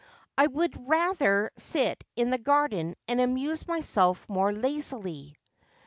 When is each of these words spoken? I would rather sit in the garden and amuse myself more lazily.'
I 0.35 0.47
would 0.47 0.89
rather 0.89 1.51
sit 1.57 2.03
in 2.15 2.31
the 2.31 2.39
garden 2.39 2.95
and 3.07 3.21
amuse 3.21 3.67
myself 3.67 4.27
more 4.27 4.51
lazily.' 4.51 5.35